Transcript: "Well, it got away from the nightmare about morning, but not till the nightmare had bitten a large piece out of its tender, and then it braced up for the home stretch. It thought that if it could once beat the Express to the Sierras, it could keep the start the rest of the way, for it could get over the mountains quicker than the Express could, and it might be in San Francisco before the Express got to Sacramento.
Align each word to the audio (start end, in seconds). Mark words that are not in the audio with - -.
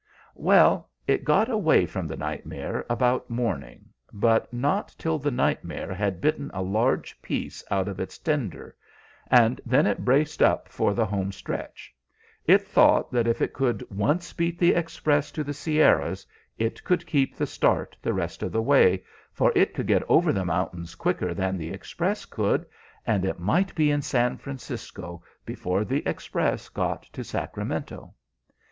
"Well, 0.33 0.89
it 1.05 1.23
got 1.23 1.47
away 1.47 1.85
from 1.85 2.07
the 2.07 2.17
nightmare 2.17 2.83
about 2.89 3.29
morning, 3.29 3.89
but 4.11 4.51
not 4.51 4.95
till 4.97 5.19
the 5.19 5.29
nightmare 5.29 5.93
had 5.93 6.21
bitten 6.21 6.49
a 6.55 6.63
large 6.63 7.21
piece 7.21 7.63
out 7.69 7.87
of 7.87 7.99
its 7.99 8.17
tender, 8.17 8.75
and 9.29 9.61
then 9.63 9.85
it 9.85 10.03
braced 10.03 10.41
up 10.41 10.67
for 10.67 10.95
the 10.95 11.05
home 11.05 11.31
stretch. 11.31 11.93
It 12.47 12.63
thought 12.63 13.11
that 13.11 13.27
if 13.27 13.43
it 13.43 13.53
could 13.53 13.85
once 13.91 14.33
beat 14.33 14.57
the 14.57 14.73
Express 14.73 15.29
to 15.33 15.43
the 15.43 15.53
Sierras, 15.53 16.25
it 16.57 16.83
could 16.83 17.05
keep 17.05 17.35
the 17.35 17.45
start 17.45 17.95
the 18.01 18.11
rest 18.11 18.41
of 18.41 18.51
the 18.51 18.59
way, 18.63 19.03
for 19.31 19.51
it 19.53 19.75
could 19.75 19.85
get 19.85 20.01
over 20.09 20.33
the 20.33 20.45
mountains 20.45 20.95
quicker 20.95 21.35
than 21.35 21.59
the 21.59 21.69
Express 21.69 22.25
could, 22.25 22.65
and 23.05 23.23
it 23.23 23.37
might 23.39 23.75
be 23.75 23.91
in 23.91 24.01
San 24.01 24.37
Francisco 24.39 25.21
before 25.45 25.85
the 25.85 26.01
Express 26.07 26.69
got 26.69 27.03
to 27.03 27.23
Sacramento. 27.23 28.15